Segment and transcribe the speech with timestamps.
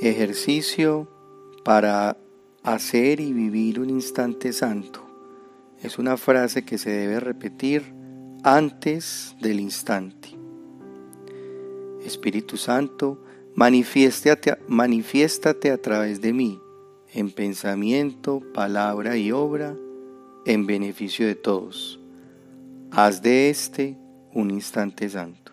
[0.00, 1.08] Ejercicio
[1.64, 2.16] para
[2.62, 5.00] hacer y vivir un instante santo.
[5.82, 7.94] Es una frase que se debe repetir
[8.42, 10.30] antes del instante.
[12.04, 13.22] Espíritu Santo,
[13.54, 16.60] manifiéstate, manifiéstate a través de mí,
[17.12, 19.76] en pensamiento, palabra y obra,
[20.44, 22.00] en beneficio de todos.
[22.90, 23.96] Haz de este
[24.32, 25.52] un instante santo.